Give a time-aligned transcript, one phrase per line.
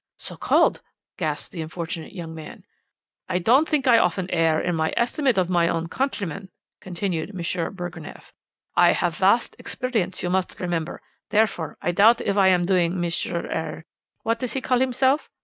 [0.17, 0.81] "'So called,'
[1.17, 2.63] gasped the unfortunate young man.
[3.29, 7.73] "'I don't think I often err in my estimate of my own countrymen,' continued M.
[7.75, 8.33] Burgreneff;
[8.75, 11.03] 'I have vast experience, you must remember.
[11.29, 13.11] Therefore, I doubt if I am doing M.
[13.55, 13.85] er
[14.23, 15.29] what does he call himself?